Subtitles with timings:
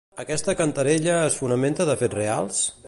[0.21, 2.67] Aquesta cantarella es fonamenta de fets reals?